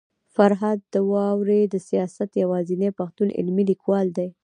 [0.35, 4.29] فرهاد داوري د سياست يوازنی پښتون علمي ليکوال دی